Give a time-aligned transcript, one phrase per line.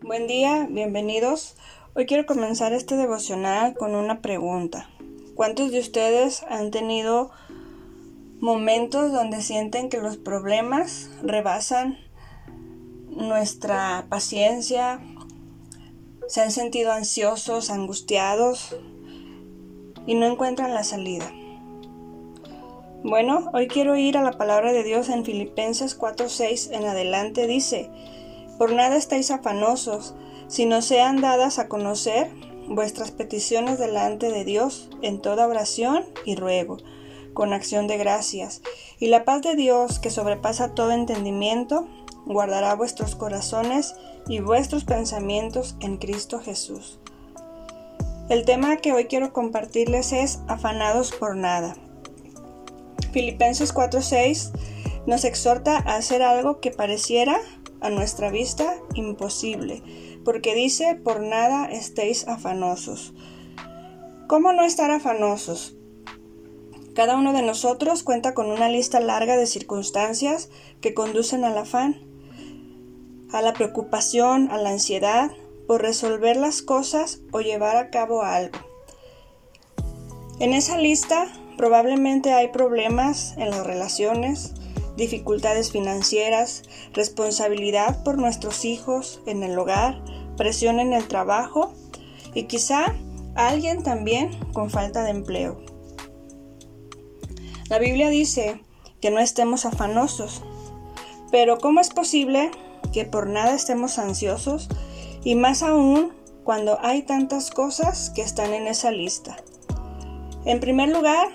[0.00, 1.56] Buen día, bienvenidos.
[1.94, 4.90] Hoy quiero comenzar este devocional con una pregunta.
[5.34, 7.30] ¿Cuántos de ustedes han tenido
[8.40, 11.98] momentos donde sienten que los problemas rebasan
[13.08, 15.00] nuestra paciencia?
[16.28, 18.76] ¿Se han sentido ansiosos, angustiados
[20.06, 21.32] y no encuentran la salida?
[23.02, 27.46] Bueno, hoy quiero ir a la palabra de Dios en Filipenses 4:6 en adelante.
[27.46, 27.90] Dice,
[28.58, 30.14] por nada estáis afanosos,
[30.48, 32.30] sino sean dadas a conocer
[32.68, 36.78] vuestras peticiones delante de Dios en toda oración y ruego,
[37.34, 38.62] con acción de gracias.
[38.98, 41.86] Y la paz de Dios, que sobrepasa todo entendimiento,
[42.26, 43.94] guardará vuestros corazones
[44.28, 46.98] y vuestros pensamientos en Cristo Jesús.
[48.28, 51.76] El tema que hoy quiero compartirles es afanados por nada.
[53.12, 54.52] Filipenses 4:6
[55.06, 57.38] nos exhorta a hacer algo que pareciera
[57.84, 59.82] a nuestra vista imposible,
[60.24, 63.12] porque dice, por nada estéis afanosos.
[64.26, 65.76] ¿Cómo no estar afanosos?
[66.94, 70.48] Cada uno de nosotros cuenta con una lista larga de circunstancias
[70.80, 72.00] que conducen al afán,
[73.32, 75.30] a la preocupación, a la ansiedad
[75.66, 78.58] por resolver las cosas o llevar a cabo algo.
[80.38, 81.26] En esa lista
[81.58, 84.54] probablemente hay problemas en las relaciones,
[84.96, 90.02] dificultades financieras, responsabilidad por nuestros hijos en el hogar,
[90.36, 91.72] presión en el trabajo
[92.34, 92.94] y quizá
[93.34, 95.60] alguien también con falta de empleo.
[97.68, 98.60] La Biblia dice
[99.00, 100.42] que no estemos afanosos,
[101.30, 102.50] pero ¿cómo es posible
[102.92, 104.68] que por nada estemos ansiosos
[105.24, 106.12] y más aún
[106.44, 109.36] cuando hay tantas cosas que están en esa lista?
[110.44, 111.28] En primer lugar,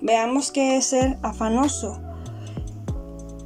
[0.00, 2.00] veamos qué es ser afanoso.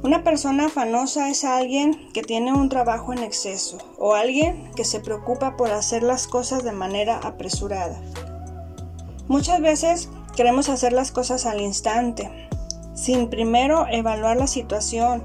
[0.01, 5.01] Una persona afanosa es alguien que tiene un trabajo en exceso o alguien que se
[5.01, 7.99] preocupa por hacer las cosas de manera apresurada.
[9.27, 12.31] Muchas veces queremos hacer las cosas al instante,
[12.95, 15.21] sin primero evaluar la situación,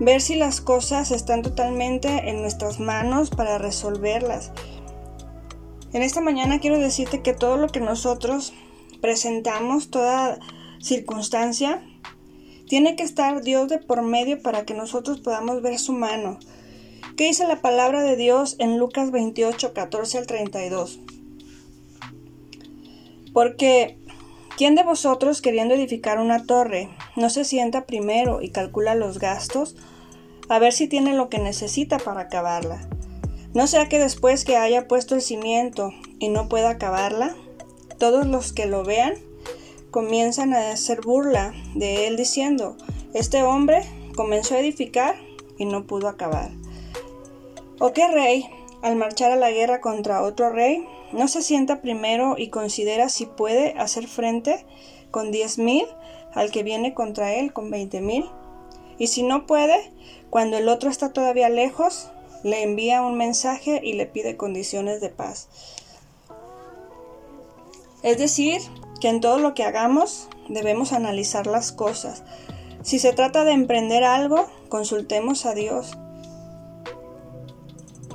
[0.00, 4.50] ver si las cosas están totalmente en nuestras manos para resolverlas.
[5.92, 8.54] En esta mañana quiero decirte que todo lo que nosotros
[9.00, 10.40] presentamos, toda
[10.80, 11.80] circunstancia,
[12.68, 16.38] tiene que estar Dios de por medio para que nosotros podamos ver su mano.
[17.16, 21.00] ¿Qué dice la palabra de Dios en Lucas 28, 14 al 32?
[23.32, 23.98] Porque,
[24.56, 29.76] ¿quién de vosotros queriendo edificar una torre no se sienta primero y calcula los gastos
[30.48, 32.88] a ver si tiene lo que necesita para acabarla?
[33.52, 37.36] No sea que después que haya puesto el cimiento y no pueda acabarla,
[37.98, 39.14] todos los que lo vean
[39.94, 42.76] comienzan a hacer burla de él diciendo,
[43.12, 43.84] este hombre
[44.16, 45.14] comenzó a edificar
[45.56, 46.50] y no pudo acabar.
[47.78, 48.44] ¿O qué rey,
[48.82, 53.26] al marchar a la guerra contra otro rey, no se sienta primero y considera si
[53.26, 54.66] puede hacer frente
[55.12, 55.86] con diez mil
[56.34, 58.28] al que viene contra él con veinte mil?
[58.98, 59.92] Y si no puede,
[60.28, 62.08] cuando el otro está todavía lejos,
[62.42, 65.48] le envía un mensaje y le pide condiciones de paz.
[68.02, 68.60] Es decir,
[69.04, 72.22] que en todo lo que hagamos debemos analizar las cosas.
[72.80, 75.98] Si se trata de emprender algo, consultemos a Dios.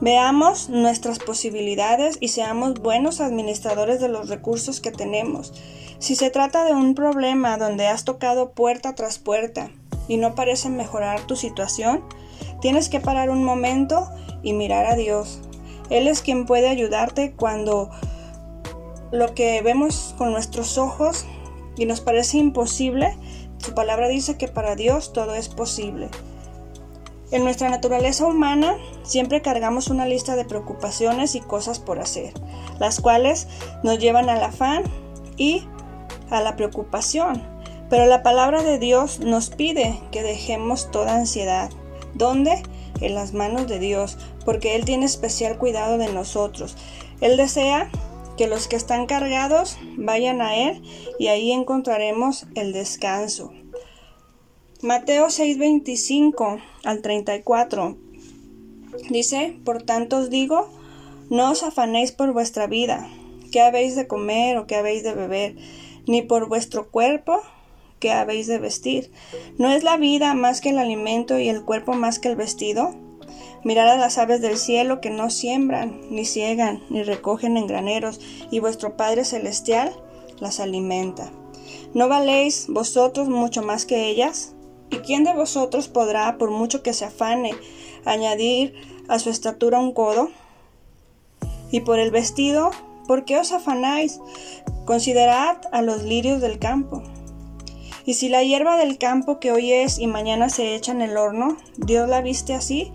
[0.02, 5.54] Veamos nuestras posibilidades y seamos buenos administradores de los recursos que tenemos.
[6.00, 9.70] Si se trata de un problema donde has tocado puerta tras puerta
[10.08, 12.04] y no parece mejorar tu situación,
[12.62, 14.10] tienes que parar un momento
[14.42, 15.40] y mirar a Dios.
[15.92, 17.92] Él es quien puede ayudarte cuando
[19.12, 21.26] lo que vemos con nuestros ojos
[21.78, 23.18] y nos parece imposible,
[23.58, 26.10] su palabra dice que para Dios todo es posible.
[27.32, 32.34] En nuestra naturaleza humana siempre cargamos una lista de preocupaciones y cosas por hacer,
[32.80, 33.48] las cuales
[33.84, 34.84] nos llevan al afán
[35.38, 35.64] y
[36.32, 37.44] a la preocupación.
[37.90, 41.70] Pero la palabra de Dios nos pide que dejemos toda ansiedad.
[42.14, 42.64] ¿Dónde?
[43.02, 46.76] En las manos de Dios, porque Él tiene especial cuidado de nosotros.
[47.22, 47.90] Él desea
[48.40, 50.82] que los que están cargados vayan a Él
[51.20, 53.52] y ahí encontraremos el descanso.
[54.82, 57.98] Mateo 6:25 al 34
[59.10, 60.70] dice, por tanto os digo,
[61.30, 63.10] no os afanéis por vuestra vida,
[63.52, 65.58] qué habéis de comer o qué habéis de beber,
[66.08, 67.42] ni por vuestro cuerpo,
[68.00, 69.12] qué habéis de vestir.
[69.58, 72.96] ¿No es la vida más que el alimento y el cuerpo más que el vestido?
[73.64, 78.22] Mirad a las aves del cielo que no siembran, ni ciegan, ni recogen en graneros,
[78.52, 79.94] y vuestro Padre Celestial
[80.40, 81.32] las alimenta.
[81.94, 84.54] ¿No valéis vosotros mucho más que ellas?
[84.92, 87.52] ¿Y quién de vosotros podrá, por mucho que se afane,
[88.06, 88.74] añadir
[89.08, 90.30] a su estatura un codo?
[91.72, 92.72] Y por el vestido,
[93.08, 94.20] ¿por qué os afanáis?
[94.86, 97.04] Considerad a los lirios del campo.
[98.06, 101.18] Y si la hierba del campo que hoy es y mañana se echa en el
[101.18, 102.92] horno, Dios la viste así,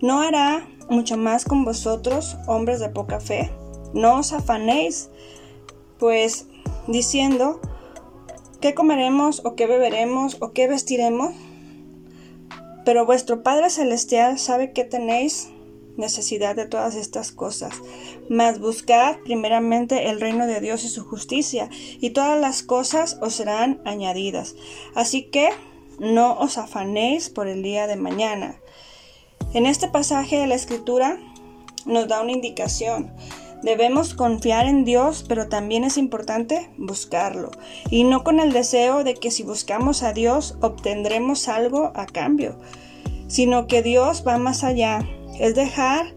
[0.00, 3.50] ¿no hará mucho más con vosotros, hombres de poca fe?
[3.94, 5.10] No os afanéis,
[5.98, 6.46] pues
[6.86, 7.60] diciendo,
[8.60, 11.34] ¿qué comeremos o qué beberemos o qué vestiremos?
[12.84, 15.50] Pero vuestro Padre Celestial sabe que tenéis
[15.98, 17.74] necesidad de todas estas cosas.
[18.30, 21.68] Mas buscad primeramente el reino de Dios y su justicia,
[22.00, 24.54] y todas las cosas os serán añadidas.
[24.94, 25.50] Así que
[25.98, 28.60] no os afanéis por el día de mañana.
[29.54, 31.18] En este pasaje de la Escritura
[31.86, 33.10] nos da una indicación.
[33.62, 37.50] Debemos confiar en Dios, pero también es importante buscarlo,
[37.90, 42.58] y no con el deseo de que si buscamos a Dios obtendremos algo a cambio,
[43.26, 45.00] sino que Dios va más allá
[45.40, 46.14] es dejar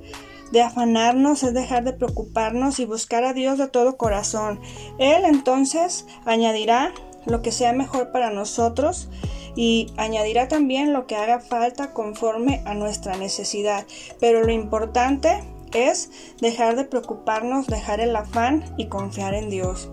[0.52, 4.60] de afanarnos, es dejar de preocuparnos y buscar a Dios de todo corazón.
[5.00, 6.94] Él entonces añadirá
[7.26, 9.08] lo que sea mejor para nosotros
[9.56, 13.86] y añadirá también lo que haga falta conforme a nuestra necesidad.
[14.20, 15.44] Pero lo importante
[15.74, 16.10] es
[16.40, 19.90] dejar de preocuparnos, dejar el afán y confiar en Dios.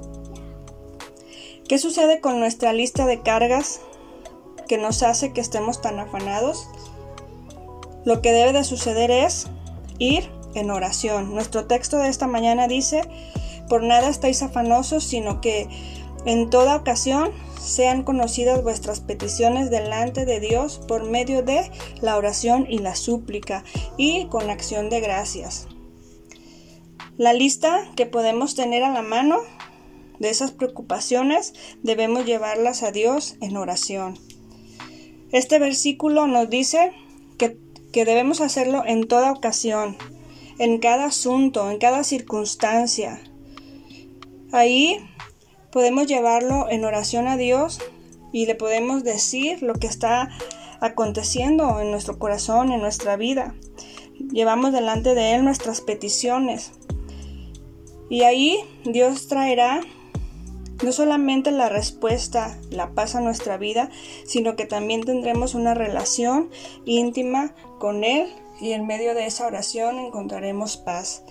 [1.69, 3.81] ¿Qué sucede con nuestra lista de cargas
[4.69, 6.66] que nos hace que estemos tan afanados?
[8.05, 9.49] Lo que debe de suceder es
[9.99, 11.34] ir en oración.
[11.34, 13.02] Nuestro texto de esta mañana dice,
[13.69, 15.69] por nada estáis afanosos, sino que
[16.25, 21.70] en toda ocasión sean conocidas vuestras peticiones delante de Dios por medio de
[22.00, 23.64] la oración y la súplica
[23.96, 25.66] y con acción de gracias.
[27.16, 29.38] La lista que podemos tener a la mano
[30.19, 34.19] de esas preocupaciones debemos llevarlas a Dios en oración.
[35.32, 36.93] Este versículo nos dice
[37.38, 37.58] que
[37.93, 39.96] que debemos hacerlo en toda ocasión,
[40.58, 43.20] en cada asunto, en cada circunstancia.
[44.52, 44.99] Ahí
[45.70, 47.81] podemos llevarlo en oración a Dios
[48.32, 50.31] y le podemos decir lo que está
[50.81, 53.55] aconteciendo en nuestro corazón, en nuestra vida.
[54.32, 56.73] Llevamos delante de Él nuestras peticiones.
[58.11, 59.81] Y ahí Dios traerá
[60.82, 63.91] no solamente la respuesta, la paz a nuestra vida,
[64.25, 66.50] sino que también tendremos una relación
[66.85, 71.23] íntima con Él y en medio de esa oración encontraremos paz.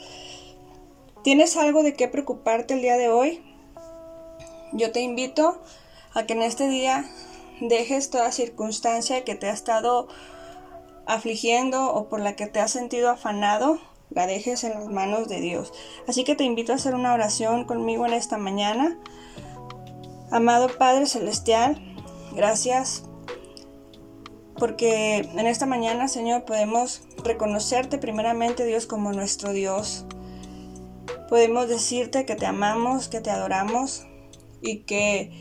[1.24, 3.42] ¿Tienes algo de qué preocuparte el día de hoy?
[4.74, 5.62] Yo te invito
[6.14, 7.06] a que en este día
[7.62, 10.08] dejes toda circunstancia que te ha estado
[11.06, 13.80] afligiendo o por la que te has sentido afanado,
[14.10, 15.74] la dejes en las manos de Dios.
[16.08, 18.98] Así que te invito a hacer una oración conmigo en esta mañana.
[20.32, 21.82] Amado Padre Celestial,
[22.36, 23.04] gracias
[24.58, 30.06] porque en esta mañana, Señor, podemos reconocerte primeramente, Dios, como nuestro Dios.
[31.30, 34.08] Podemos decirte que te amamos, que te adoramos
[34.62, 35.32] y que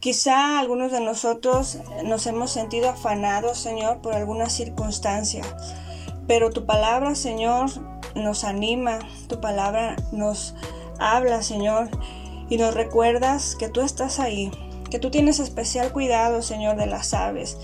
[0.00, 5.42] quizá algunos de nosotros nos hemos sentido afanados, Señor, por alguna circunstancia.
[6.26, 7.70] Pero tu palabra, Señor,
[8.14, 10.54] nos anima, tu palabra nos
[10.98, 11.88] habla, Señor,
[12.48, 14.50] y nos recuerdas que tú estás ahí,
[14.90, 17.58] que tú tienes especial cuidado, Señor, de las aves,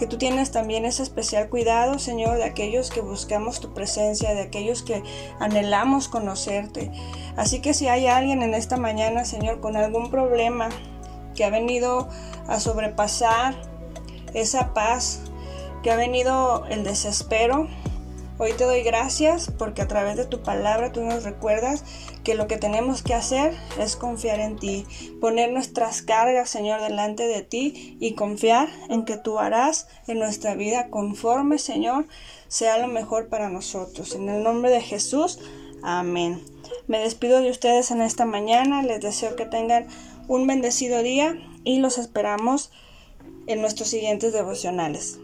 [0.00, 4.40] que tú tienes también ese especial cuidado, Señor, de aquellos que buscamos tu presencia, de
[4.40, 5.02] aquellos que
[5.40, 6.90] anhelamos conocerte.
[7.36, 10.70] Así que si hay alguien en esta mañana, Señor, con algún problema
[11.34, 12.08] que ha venido
[12.48, 13.60] a sobrepasar
[14.32, 15.20] esa paz,
[15.82, 17.68] que ha venido el desespero,
[18.42, 21.84] Hoy te doy gracias porque a través de tu palabra tú nos recuerdas
[22.24, 24.86] que lo que tenemos que hacer es confiar en ti,
[25.20, 30.54] poner nuestras cargas, Señor, delante de ti y confiar en que tú harás en nuestra
[30.54, 32.06] vida conforme, Señor,
[32.48, 34.14] sea lo mejor para nosotros.
[34.14, 35.38] En el nombre de Jesús,
[35.82, 36.42] amén.
[36.86, 39.86] Me despido de ustedes en esta mañana, les deseo que tengan
[40.28, 42.70] un bendecido día y los esperamos
[43.46, 45.18] en nuestros siguientes devocionales.